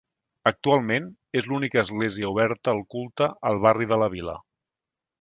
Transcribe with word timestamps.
Actualment 0.51 1.05
és 1.41 1.51
l'única 1.51 1.81
església 1.83 2.33
oberta 2.33 2.75
al 2.75 2.83
culte 2.97 3.31
al 3.51 3.63
barri 3.67 3.93
de 3.95 4.05
la 4.05 4.13
Vila. 4.19 4.39